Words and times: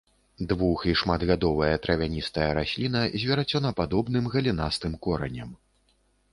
Двух- 0.51 0.85
і 0.93 0.95
шматгадовая 1.01 1.69
травяністая 1.85 2.49
расліна 2.61 3.05
з 3.19 3.21
верацёнападобным, 3.29 4.25
галінастым 4.37 5.01
коранем. 5.09 5.57